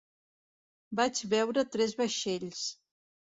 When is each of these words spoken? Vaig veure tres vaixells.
Vaig 0.99 1.21
veure 1.35 1.65
tres 1.77 1.95
vaixells. 2.01 2.65